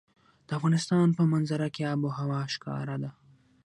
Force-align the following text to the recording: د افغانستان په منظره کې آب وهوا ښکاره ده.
د 0.47 0.49
افغانستان 0.57 1.07
په 1.17 1.23
منظره 1.31 1.67
کې 1.75 1.81
آب 1.91 1.99
وهوا 2.03 2.41
ښکاره 2.53 2.95
ده. 3.03 3.11